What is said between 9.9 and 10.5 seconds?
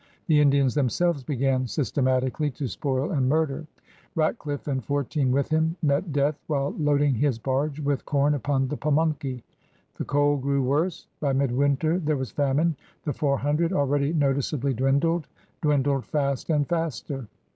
The cold